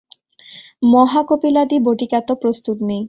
[0.85, 2.99] মহাকপিলাদি বটিকাতো প্রস্তুত নেই।